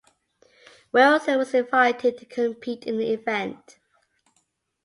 [0.91, 3.77] Wilson was invited to compete in the event.